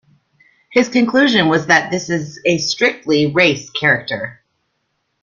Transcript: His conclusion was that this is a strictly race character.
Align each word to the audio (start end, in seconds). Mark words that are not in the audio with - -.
His 0.71 0.89
conclusion 0.89 1.47
was 1.47 1.67
that 1.67 1.91
this 1.91 2.09
is 2.09 2.41
a 2.43 2.57
strictly 2.57 3.27
race 3.27 3.69
character. 3.69 4.41